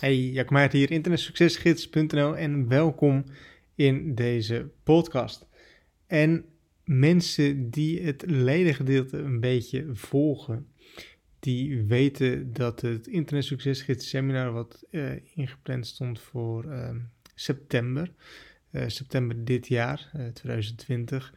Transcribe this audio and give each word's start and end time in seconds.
Hey, 0.00 0.16
Jack 0.16 0.50
Maart 0.50 0.72
hier, 0.72 0.90
internetsuccesgids.nl 0.90 2.36
en 2.36 2.68
welkom 2.68 3.24
in 3.74 4.14
deze 4.14 4.70
podcast. 4.82 5.46
En 6.06 6.44
mensen 6.84 7.70
die 7.70 8.02
het 8.02 8.24
ledengedeelte 8.26 9.18
een 9.18 9.40
beetje 9.40 9.86
volgen, 9.92 10.66
die 11.38 11.82
weten 11.82 12.52
dat 12.52 12.80
het 12.80 13.06
Internetsuccesgids 13.06 14.08
seminar 14.08 14.52
wat 14.52 14.84
uh, 14.90 15.10
ingepland 15.34 15.86
stond 15.86 16.20
voor 16.20 16.64
uh, 16.64 16.90
september, 17.34 18.12
uh, 18.70 18.82
september 18.86 19.44
dit 19.44 19.68
jaar, 19.68 20.10
2020, 20.32 21.34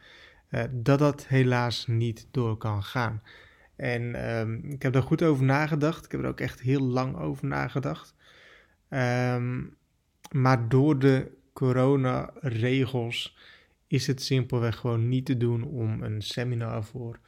dat 0.70 0.98
dat 0.98 1.26
helaas 1.26 1.86
niet 1.86 2.28
door 2.30 2.56
kan 2.56 2.82
gaan. 2.82 3.22
En 3.76 4.30
um, 4.38 4.64
ik 4.64 4.82
heb 4.82 4.92
daar 4.92 5.02
goed 5.02 5.22
over 5.22 5.44
nagedacht. 5.44 6.04
Ik 6.04 6.10
heb 6.12 6.20
er 6.20 6.28
ook 6.28 6.40
echt 6.40 6.60
heel 6.60 6.82
lang 6.82 7.16
over 7.16 7.46
nagedacht. 7.46 8.14
Um, 8.94 9.76
maar 10.30 10.68
door 10.68 10.98
de 10.98 11.30
coronaregels 11.52 13.36
is 13.86 14.06
het 14.06 14.22
simpelweg 14.22 14.76
gewoon 14.76 15.08
niet 15.08 15.26
te 15.26 15.36
doen 15.36 15.64
om 15.64 16.02
een 16.02 16.22
seminar 16.22 16.84
voor 16.84 17.18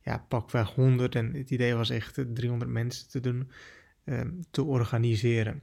ja, 0.00 0.24
pakweg 0.28 0.74
100 0.74 1.14
en 1.14 1.34
het 1.34 1.50
idee 1.50 1.74
was 1.74 1.90
echt 1.90 2.24
300 2.34 2.70
mensen 2.70 3.08
te 3.08 3.20
doen, 3.20 3.50
um, 4.04 4.40
te 4.50 4.62
organiseren. 4.62 5.62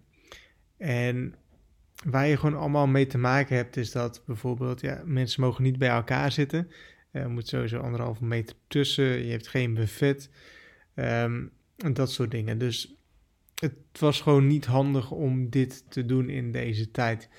En 0.78 1.36
waar 2.06 2.28
je 2.28 2.38
gewoon 2.38 2.60
allemaal 2.60 2.88
mee 2.88 3.08
te 3.08 3.18
maken 3.18 3.56
hebt, 3.56 3.78
is 3.78 3.92
dat 3.92 4.24
bijvoorbeeld 4.26 4.82
ja, 4.82 5.02
mensen 5.06 5.42
mogen 5.42 5.64
niet 5.64 5.78
bij 5.78 5.90
elkaar 5.90 6.32
zitten. 6.32 6.72
Er 7.12 7.30
moet 7.30 7.48
sowieso 7.48 7.80
anderhalve 7.80 8.26
meter 8.26 8.56
tussen. 8.68 9.26
Je 9.26 9.32
hebt 9.32 9.48
geen 9.48 9.74
buffet. 9.74 10.30
En 10.94 11.52
dat 11.94 12.12
soort 12.12 12.32
dingen. 12.32 12.58
Dus 12.58 12.96
het 13.64 14.00
was 14.00 14.22
gewoon 14.22 14.48
niet 14.48 14.66
handig 14.66 15.12
om 15.12 15.50
dit 15.50 15.92
te 15.92 16.06
doen 16.06 16.30
in 16.30 16.52
deze 16.52 16.92
tijd. 16.92 17.30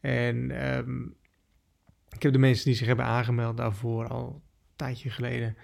En 0.00 0.66
um, 0.76 1.14
ik 2.08 2.22
heb 2.22 2.32
de 2.32 2.38
mensen 2.38 2.64
die 2.64 2.74
zich 2.74 2.86
hebben 2.86 3.04
aangemeld 3.04 3.56
daarvoor 3.56 4.08
al 4.08 4.26
een 4.34 4.76
tijdje 4.76 5.10
geleden 5.10 5.56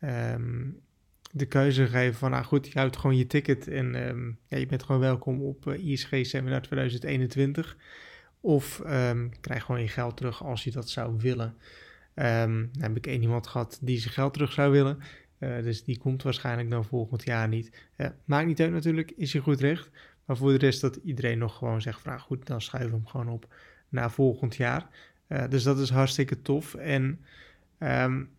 um, 0.00 0.80
de 1.32 1.46
keuze 1.46 1.86
gegeven 1.86 2.14
van, 2.14 2.30
nou 2.30 2.44
goed, 2.44 2.66
je 2.66 2.78
houdt 2.78 2.96
gewoon 2.96 3.16
je 3.16 3.26
ticket 3.26 3.68
en 3.68 3.92
ja, 4.48 4.58
je 4.58 4.66
bent 4.66 4.82
gewoon 4.82 5.00
welkom 5.00 5.42
op 5.42 5.66
uh, 5.66 5.86
ISG 5.86 6.08
Seminar 6.22 6.62
2021. 6.62 7.76
Of 8.40 8.82
krijg 9.40 9.64
gewoon 9.64 9.80
je 9.80 9.88
geld 9.88 10.16
terug 10.16 10.44
als 10.44 10.64
je 10.64 10.70
dat 10.70 10.90
zou 10.90 11.16
willen. 11.18 11.54
Um, 12.14 12.70
heb 12.78 12.96
ik 12.96 13.06
één 13.06 13.22
iemand 13.22 13.46
gehad 13.46 13.78
die 13.82 13.98
zijn 13.98 14.14
geld 14.14 14.32
terug 14.32 14.52
zou 14.52 14.70
willen. 14.72 14.98
Uh, 15.38 15.62
dus 15.62 15.84
die 15.84 15.98
komt 15.98 16.22
waarschijnlijk 16.22 16.70
dan 16.70 16.84
volgend 16.84 17.24
jaar 17.24 17.48
niet. 17.48 17.88
Uh, 17.96 18.06
maakt 18.24 18.46
niet 18.46 18.60
uit 18.60 18.72
natuurlijk, 18.72 19.12
is 19.16 19.32
je 19.32 19.40
goed 19.40 19.60
recht. 19.60 19.90
Maar 20.24 20.36
voor 20.36 20.50
de 20.50 20.58
rest 20.58 20.80
dat 20.80 20.98
iedereen 21.04 21.38
nog 21.38 21.56
gewoon 21.56 21.82
zegt 21.82 22.00
van 22.00 22.10
nou 22.12 22.22
goed, 22.22 22.46
dan 22.46 22.60
schuiven 22.62 22.90
we 22.90 22.96
hem 22.96 23.06
gewoon 23.06 23.28
op 23.28 23.54
naar 23.88 24.10
volgend 24.10 24.56
jaar. 24.56 24.88
Uh, 25.28 25.48
dus 25.48 25.62
dat 25.62 25.78
is 25.78 25.90
hartstikke 25.90 26.42
tof. 26.42 26.74
En 26.74 27.20
um, 27.78 28.30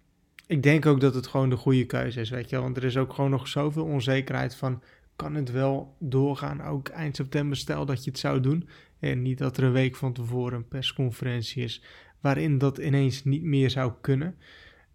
ik 0.47 0.63
denk 0.63 0.85
ook 0.85 0.99
dat 0.99 1.13
het 1.13 1.27
gewoon 1.27 1.49
de 1.49 1.55
goede 1.55 1.85
keuze 1.85 2.19
is, 2.19 2.29
weet 2.29 2.49
je. 2.49 2.59
Want 2.59 2.77
er 2.77 2.83
is 2.83 2.97
ook 2.97 3.13
gewoon 3.13 3.29
nog 3.29 3.47
zoveel 3.47 3.85
onzekerheid 3.85 4.55
van... 4.55 4.83
kan 5.15 5.35
het 5.35 5.51
wel 5.51 5.95
doorgaan, 5.99 6.61
ook 6.61 6.87
eind 6.87 7.15
september, 7.15 7.57
stel 7.57 7.85
dat 7.85 8.03
je 8.03 8.09
het 8.09 8.19
zou 8.19 8.39
doen. 8.39 8.69
En 8.99 9.21
niet 9.21 9.37
dat 9.37 9.57
er 9.57 9.63
een 9.63 9.71
week 9.71 9.95
van 9.95 10.13
tevoren 10.13 10.57
een 10.57 10.67
persconferentie 10.67 11.63
is 11.63 11.83
waarin 12.19 12.57
dat 12.57 12.77
ineens 12.77 13.23
niet 13.23 13.43
meer 13.43 13.69
zou 13.69 13.93
kunnen. 14.01 14.35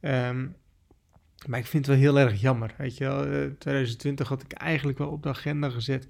Um, 0.00 0.56
maar 1.46 1.58
ik 1.58 1.66
vind 1.66 1.86
het 1.86 1.94
wel 1.94 2.04
heel 2.04 2.18
erg 2.18 2.40
jammer. 2.40 2.74
Weet 2.78 2.96
je 2.96 3.04
wel, 3.04 3.22
2020 3.58 4.24
eh, 4.24 4.32
had 4.32 4.42
ik 4.42 4.52
eigenlijk 4.52 4.98
wel 4.98 5.08
op 5.08 5.22
de 5.22 5.28
agenda 5.28 5.70
gezet 5.70 6.06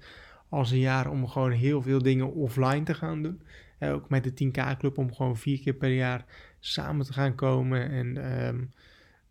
als 0.49 0.71
een 0.71 0.79
jaar 0.79 1.09
om 1.09 1.27
gewoon 1.27 1.51
heel 1.51 1.81
veel 1.81 2.01
dingen 2.01 2.33
offline 2.33 2.83
te 2.83 2.93
gaan 2.93 3.23
doen. 3.23 3.41
ook 3.79 4.09
met 4.09 4.23
de 4.23 4.45
10K 4.45 4.77
Club 4.77 4.97
om 4.97 5.13
gewoon 5.13 5.37
vier 5.37 5.59
keer 5.59 5.73
per 5.73 5.93
jaar 5.93 6.25
samen 6.59 7.05
te 7.05 7.13
gaan 7.13 7.35
komen 7.35 7.89
en 7.89 8.39
um, 8.47 8.71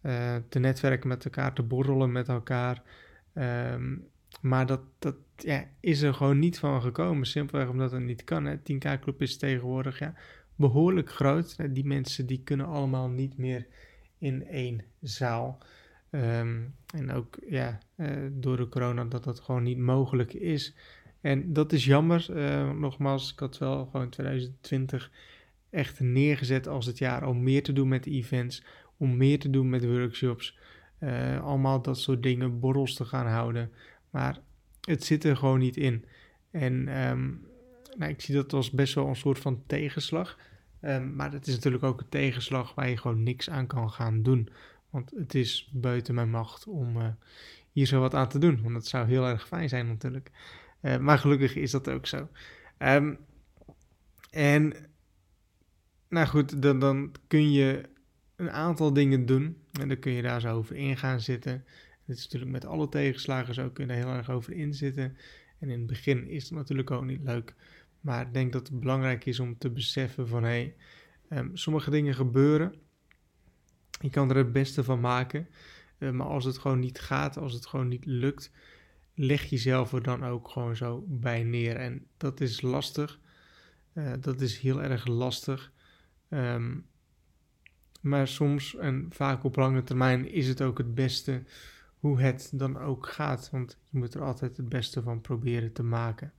uh, 0.03 0.37
te 0.49 0.59
netwerken 0.59 1.09
met 1.09 1.25
elkaar, 1.25 1.53
te 1.53 1.63
borrelen 1.63 2.13
met 2.13 2.29
elkaar. 2.29 2.83
Um, 3.35 4.11
maar 4.41 4.67
dat, 4.67 4.81
dat 4.99 5.17
ja, 5.37 5.65
is 5.81 6.03
er 6.03 6.15
gewoon 6.15 6.39
niet 6.39 6.59
van 6.59 6.83
gekomen, 6.83 7.27
simpelweg 7.27 7.69
omdat 7.69 7.93
het 7.93 8.03
niet 8.03 8.25
kan. 8.25 8.45
Hè. 8.45 8.57
10K 8.57 9.01
Club 9.01 9.23
is 9.23 9.37
tegenwoordig 9.37 9.99
ja, 9.99 10.15
behoorlijk 10.57 11.11
groot. 11.11 11.75
Die 11.75 11.87
mensen 11.87 12.27
die 12.27 12.43
kunnen 12.45 12.67
allemaal 12.67 13.09
niet 13.09 13.39
meer 13.39 13.67
in 14.19 14.47
één 14.47 14.83
zaal. 15.01 15.59
Um, 16.15 16.75
en 16.95 17.13
ook 17.13 17.39
ja, 17.49 17.79
uh, 17.97 18.09
door 18.33 18.57
de 18.57 18.69
corona 18.69 19.05
dat 19.05 19.25
dat 19.25 19.41
gewoon 19.41 19.63
niet 19.63 19.79
mogelijk 19.79 20.33
is. 20.33 20.75
En 21.21 21.53
dat 21.53 21.73
is 21.73 21.85
jammer. 21.85 22.27
Uh, 22.31 22.71
nogmaals, 22.71 23.33
ik 23.33 23.39
had 23.39 23.59
wel 23.59 23.87
gewoon 23.87 24.09
2020 24.09 25.11
echt 25.71 26.01
neergezet 26.01 26.69
als 26.69 26.87
het 26.87 26.99
jaar 26.99 27.27
om 27.27 27.43
meer 27.43 27.63
te 27.63 27.73
doen 27.73 27.89
met 27.89 28.07
events, 28.07 28.65
om 28.97 29.17
meer 29.17 29.39
te 29.39 29.51
doen 29.51 29.69
met 29.69 29.85
workshops. 29.85 30.59
Uh, 31.01 31.45
allemaal 31.45 31.83
dat 31.83 31.99
soort 31.99 32.23
dingen, 32.23 32.61
borrels 32.61 32.95
te 32.95 33.05
gaan 33.05 33.27
houden. 33.27 33.71
Maar 34.11 34.39
het 34.81 35.05
zit 35.05 35.25
er 35.25 35.37
gewoon 35.37 35.59
niet 35.59 35.77
in. 35.77 36.05
En 36.51 37.03
um, 37.09 37.47
nou, 37.97 38.11
ik 38.11 38.21
zie 38.21 38.35
dat 38.35 38.53
als 38.53 38.71
best 38.71 38.95
wel 38.95 39.07
een 39.07 39.17
soort 39.17 39.39
van 39.39 39.63
tegenslag. 39.67 40.39
Maar 41.15 41.33
het 41.33 41.47
is 41.47 41.55
natuurlijk 41.55 41.85
ook 41.85 42.01
een 42.01 42.09
tegenslag 42.09 42.75
waar 42.75 42.89
je 42.89 42.97
gewoon 42.97 43.23
niks 43.23 43.51
aan 43.51 43.67
kan 43.67 43.91
gaan 43.91 44.23
doen. 44.23 44.49
Want 44.93 45.11
het 45.11 45.35
is 45.35 45.71
buiten 45.73 46.15
mijn 46.15 46.31
macht 46.31 46.67
om 46.67 46.97
uh, 46.97 47.09
hier 47.71 47.87
zo 47.87 48.01
wat 48.01 48.15
aan 48.15 48.29
te 48.29 48.39
doen. 48.39 48.63
Want 48.63 48.75
dat 48.75 48.87
zou 48.87 49.07
heel 49.07 49.27
erg 49.27 49.47
fijn 49.47 49.69
zijn 49.69 49.87
natuurlijk. 49.87 50.31
Uh, 50.83 50.97
maar 50.97 51.19
gelukkig 51.19 51.57
is 51.57 51.71
dat 51.71 51.89
ook 51.89 52.07
zo. 52.07 52.29
Um, 52.79 53.19
en 54.31 54.75
nou 56.09 56.27
goed, 56.27 56.63
dan, 56.63 56.79
dan 56.79 57.13
kun 57.27 57.53
je 57.53 57.83
een 58.37 58.51
aantal 58.51 58.93
dingen 58.93 59.27
doen. 59.27 59.57
En 59.81 59.89
dan 59.89 59.99
kun 59.99 60.13
je 60.13 60.23
daar 60.23 60.41
zo 60.41 60.57
over 60.57 60.77
in 60.77 60.97
gaan 60.97 61.21
zitten. 61.21 61.65
Het 62.07 62.17
is 62.17 62.23
natuurlijk 62.23 62.53
met 62.53 62.65
alle 62.67 62.89
tegenslagen 62.89 63.55
zo, 63.55 63.71
kun 63.71 63.87
je 63.87 63.93
daar 63.93 64.05
heel 64.05 64.17
erg 64.17 64.31
over 64.31 64.53
inzitten. 64.53 65.17
En 65.59 65.69
in 65.69 65.79
het 65.79 65.87
begin 65.87 66.29
is 66.29 66.43
het 66.43 66.53
natuurlijk 66.53 66.91
ook 66.91 67.05
niet 67.05 67.23
leuk. 67.23 67.55
Maar 68.01 68.27
ik 68.27 68.35
denk 68.35 68.53
dat 68.53 68.69
het 68.69 68.81
belangrijk 68.81 69.25
is 69.25 69.41
om 69.41 69.59
te 69.59 69.71
beseffen 69.71 70.29
van 70.29 70.43
hé, 70.43 70.75
hey, 71.29 71.39
um, 71.39 71.57
sommige 71.57 71.91
dingen 71.91 72.15
gebeuren. 72.15 72.75
Je 74.03 74.11
kan 74.11 74.31
er 74.31 74.37
het 74.37 74.53
beste 74.53 74.85
van 74.85 75.01
maken. 75.01 75.49
Uh, 75.99 76.11
maar 76.11 76.27
als 76.27 76.45
het 76.45 76.59
gewoon 76.59 76.79
niet 76.79 77.01
gaat, 77.01 77.37
als 77.37 77.53
het 77.53 77.67
gewoon 77.67 77.89
niet 77.89 78.05
lukt, 78.05 78.51
leg 79.15 79.45
jezelf 79.45 79.93
er 79.93 80.03
dan 80.03 80.25
ook 80.25 80.49
gewoon 80.49 80.77
zo 80.77 81.05
bij 81.09 81.43
neer. 81.43 81.77
En 81.77 82.07
dat 82.17 82.41
is 82.41 82.61
lastig. 82.61 83.19
Uh, 83.95 84.13
dat 84.21 84.41
is 84.41 84.59
heel 84.59 84.83
erg 84.83 85.07
lastig. 85.07 85.73
Um, 86.29 86.87
maar 88.01 88.29
soms 88.29 88.77
en 88.77 89.07
vaak 89.11 89.45
op 89.45 89.57
lange 89.57 89.83
termijn 89.83 90.29
is 90.29 90.49
het 90.49 90.63
ook 90.63 90.79
het 90.79 90.95
beste 90.95 91.43
hoe 91.99 92.21
het 92.21 92.51
dan 92.53 92.79
ook 92.79 93.07
gaat. 93.07 93.49
Want 93.51 93.79
je 93.89 93.99
moet 93.99 94.15
er 94.15 94.23
altijd 94.23 94.57
het 94.57 94.69
beste 94.69 95.03
van 95.03 95.21
proberen 95.21 95.73
te 95.73 95.83
maken. 95.83 96.33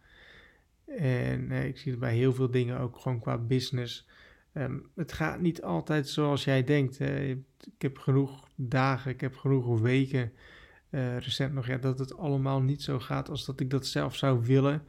En 0.85 1.51
uh, 1.51 1.65
ik 1.65 1.77
zie 1.77 1.91
het 1.91 1.99
bij 1.99 2.15
heel 2.15 2.33
veel 2.33 2.51
dingen 2.51 2.79
ook 2.79 2.97
gewoon 2.97 3.19
qua 3.19 3.37
business. 3.37 4.07
Um, 4.53 4.89
het 4.95 5.11
gaat 5.11 5.39
niet 5.39 5.61
altijd 5.61 6.07
zoals 6.07 6.43
jij 6.43 6.63
denkt. 6.63 6.99
Ik 6.99 7.37
heb 7.77 7.97
genoeg 7.97 8.47
dagen, 8.55 9.11
ik 9.11 9.21
heb 9.21 9.35
genoeg 9.35 9.79
weken 9.79 10.31
uh, 10.89 11.17
recent 11.17 11.53
nog, 11.53 11.67
ja, 11.67 11.77
dat 11.77 11.99
het 11.99 12.17
allemaal 12.17 12.61
niet 12.61 12.81
zo 12.81 12.99
gaat 12.99 13.29
als 13.29 13.45
dat 13.45 13.59
ik 13.59 13.69
dat 13.69 13.85
zelf 13.85 14.15
zou 14.15 14.45
willen. 14.45 14.83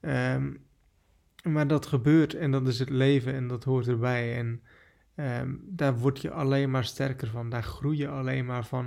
Um, 0.00 0.66
maar 1.42 1.66
dat 1.66 1.86
gebeurt 1.86 2.34
en 2.34 2.50
dat 2.50 2.66
is 2.66 2.78
het 2.78 2.90
leven 2.90 3.34
en 3.34 3.48
dat 3.48 3.64
hoort 3.64 3.88
erbij. 3.88 4.36
En 4.36 4.62
um, 5.16 5.64
daar 5.66 5.98
word 5.98 6.20
je 6.20 6.30
alleen 6.30 6.70
maar 6.70 6.84
sterker 6.84 7.28
van, 7.28 7.50
daar 7.50 7.62
groei 7.62 7.98
je 7.98 8.08
alleen 8.08 8.46
maar 8.46 8.66
van. 8.66 8.84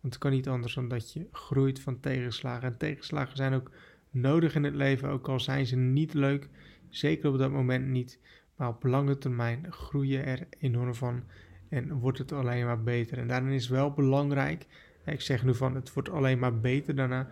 Want 0.00 0.14
het 0.14 0.18
kan 0.18 0.30
niet 0.30 0.48
anders 0.48 0.74
dan 0.74 0.88
dat 0.88 1.12
je 1.12 1.26
groeit 1.32 1.80
van 1.80 2.00
tegenslagen. 2.00 2.68
En 2.68 2.76
tegenslagen 2.76 3.36
zijn 3.36 3.52
ook 3.52 3.70
nodig 4.10 4.54
in 4.54 4.64
het 4.64 4.74
leven, 4.74 5.08
ook 5.08 5.28
al 5.28 5.40
zijn 5.40 5.66
ze 5.66 5.76
niet 5.76 6.14
leuk. 6.14 6.48
Zeker 6.88 7.30
op 7.30 7.38
dat 7.38 7.50
moment 7.50 7.86
niet. 7.86 8.18
Maar 8.60 8.68
op 8.68 8.84
lange 8.84 9.18
termijn 9.18 9.72
groei 9.72 10.08
je 10.08 10.18
er 10.18 10.46
enorm 10.58 10.94
van 10.94 11.24
en 11.68 11.92
wordt 11.92 12.18
het 12.18 12.32
alleen 12.32 12.64
maar 12.64 12.82
beter. 12.82 13.18
En 13.18 13.28
daarin 13.28 13.50
is 13.50 13.68
wel 13.68 13.92
belangrijk, 13.92 14.66
ik 15.04 15.20
zeg 15.20 15.44
nu 15.44 15.54
van 15.54 15.74
het 15.74 15.92
wordt 15.92 16.08
alleen 16.08 16.38
maar 16.38 16.60
beter 16.60 16.94
daarna. 16.94 17.28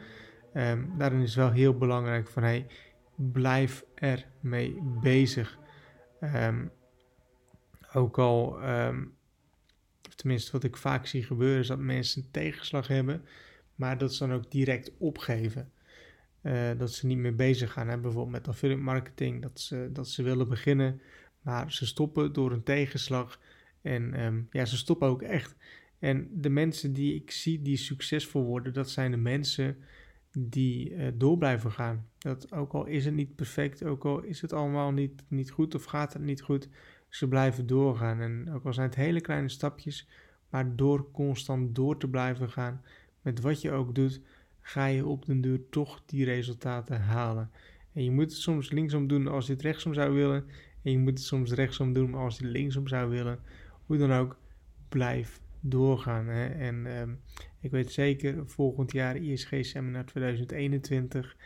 Um, 0.54 0.92
daarin 0.98 1.20
is 1.20 1.34
wel 1.34 1.50
heel 1.50 1.78
belangrijk 1.78 2.28
van 2.28 2.42
hey, 2.42 2.66
blijf 3.14 3.84
er 3.94 4.26
mee 4.40 4.78
bezig. 5.02 5.58
Um, 6.20 6.70
ook 7.92 8.18
al, 8.18 8.68
um, 8.68 9.14
tenminste 10.14 10.52
wat 10.52 10.64
ik 10.64 10.76
vaak 10.76 11.06
zie 11.06 11.22
gebeuren, 11.22 11.60
is 11.60 11.66
dat 11.66 11.78
mensen 11.78 12.30
tegenslag 12.30 12.86
hebben, 12.86 13.24
maar 13.74 13.98
dat 13.98 14.14
ze 14.14 14.26
dan 14.26 14.36
ook 14.36 14.50
direct 14.50 14.92
opgeven. 14.98 15.72
Uh, 16.48 16.70
dat 16.78 16.92
ze 16.92 17.06
niet 17.06 17.18
meer 17.18 17.34
bezig 17.34 17.72
gaan, 17.72 17.88
hè? 17.88 17.98
bijvoorbeeld 17.98 18.36
met 18.36 18.48
affiliate 18.48 18.82
marketing, 18.82 19.42
dat 19.42 19.60
ze, 19.60 19.88
dat 19.92 20.08
ze 20.08 20.22
willen 20.22 20.48
beginnen, 20.48 21.00
maar 21.42 21.72
ze 21.72 21.86
stoppen 21.86 22.32
door 22.32 22.52
een 22.52 22.62
tegenslag. 22.62 23.40
En 23.82 24.24
um, 24.24 24.46
ja, 24.50 24.64
ze 24.64 24.76
stoppen 24.76 25.08
ook 25.08 25.22
echt. 25.22 25.56
En 25.98 26.28
de 26.32 26.48
mensen 26.48 26.92
die 26.92 27.14
ik 27.14 27.30
zie 27.30 27.62
die 27.62 27.76
succesvol 27.76 28.44
worden, 28.44 28.72
dat 28.72 28.90
zijn 28.90 29.10
de 29.10 29.16
mensen 29.16 29.76
die 30.38 30.90
uh, 30.90 31.06
door 31.14 31.38
blijven 31.38 31.72
gaan. 31.72 32.06
Dat 32.18 32.52
ook 32.52 32.72
al 32.72 32.86
is 32.86 33.04
het 33.04 33.14
niet 33.14 33.34
perfect, 33.34 33.84
ook 33.84 34.04
al 34.04 34.22
is 34.22 34.40
het 34.40 34.52
allemaal 34.52 34.90
niet, 34.90 35.22
niet 35.28 35.50
goed 35.50 35.74
of 35.74 35.84
gaat 35.84 36.12
het 36.12 36.22
niet 36.22 36.42
goed, 36.42 36.68
ze 37.08 37.28
blijven 37.28 37.66
doorgaan. 37.66 38.20
En 38.20 38.52
ook 38.52 38.64
al 38.64 38.72
zijn 38.72 38.86
het 38.86 38.96
hele 38.98 39.20
kleine 39.20 39.48
stapjes, 39.48 40.08
maar 40.50 40.76
door 40.76 41.10
constant 41.10 41.74
door 41.74 41.98
te 41.98 42.08
blijven 42.08 42.50
gaan, 42.50 42.82
met 43.22 43.40
wat 43.40 43.60
je 43.60 43.70
ook 43.70 43.94
doet, 43.94 44.20
ga 44.60 44.86
je 44.86 45.06
op 45.06 45.26
den 45.26 45.40
duur 45.40 45.68
toch 45.70 46.02
die 46.06 46.24
resultaten 46.24 47.00
halen. 47.00 47.50
En 47.92 48.04
je 48.04 48.10
moet 48.10 48.24
het 48.30 48.40
soms 48.40 48.70
linksom 48.70 49.06
doen 49.06 49.26
als 49.26 49.46
je 49.46 49.52
het 49.52 49.62
rechtsom 49.62 49.94
zou 49.94 50.14
willen. 50.14 50.44
En 50.82 50.90
je 50.90 50.98
moet 50.98 51.18
het 51.18 51.22
soms 51.22 51.52
rechtsom 51.52 51.92
doen 51.92 52.14
als 52.14 52.38
je 52.38 52.44
het 52.44 52.52
linksom 52.52 52.88
zou 52.88 53.10
willen. 53.10 53.38
Hoe 53.86 53.96
dan 53.96 54.12
ook, 54.12 54.38
blijf 54.88 55.40
doorgaan. 55.60 56.26
Hè? 56.26 56.46
En 56.46 56.86
ehm, 56.86 57.10
ik 57.60 57.70
weet 57.70 57.92
zeker, 57.92 58.48
volgend 58.48 58.92
jaar 58.92 59.16
ISG 59.16 59.56
Seminar 59.60 60.04
2021, 60.04 61.36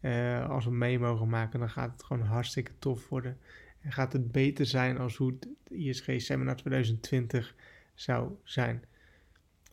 uh, 0.00 0.48
als 0.50 0.64
we 0.64 0.70
mee 0.70 0.98
mogen 0.98 1.28
maken, 1.28 1.60
dan 1.60 1.70
gaat 1.70 1.92
het 1.92 2.02
gewoon 2.02 2.26
hartstikke 2.26 2.72
tof 2.78 3.08
worden. 3.08 3.38
En 3.80 3.92
gaat 3.92 4.12
het 4.12 4.32
beter 4.32 4.66
zijn 4.66 4.98
als 4.98 5.16
hoe 5.16 5.32
het 5.32 5.48
ISG 5.68 6.12
Seminar 6.16 6.56
2020 6.56 7.54
zou 7.94 8.32
zijn. 8.42 8.82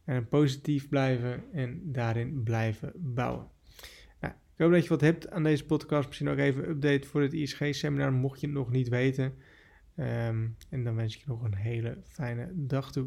En 0.08 0.28
positief 0.28 0.90
blijven 0.90 1.44
en 1.54 1.82
daarin 1.84 2.44
blijven 2.44 2.92
bouwen. 2.96 3.48
Nou, 4.20 4.34
ik 4.34 4.64
hoop 4.64 4.72
dat 4.72 4.84
je 4.84 4.90
wat 4.90 5.02
hebt 5.02 5.30
aan 5.30 5.44
deze 5.44 5.66
podcast. 5.66 6.08
Misschien 6.08 6.30
ook 6.30 6.38
even 6.38 6.64
een 6.64 6.70
update 6.70 7.08
voor 7.08 7.22
het 7.22 7.34
ISG-seminar, 7.34 8.14
mocht 8.14 8.40
je 8.42 8.48
het 8.48 8.56
nog 8.56 8.72
niet 8.72 8.90
weten. 8.90 9.34
Um, 10.00 10.56
en 10.70 10.84
dan 10.84 10.96
wens 10.96 11.16
ik 11.16 11.22
je 11.22 11.28
nog 11.28 11.44
een 11.44 11.56
hele 11.56 11.98
fijne 12.04 12.52
dag 12.54 12.92
toe. 12.92 13.06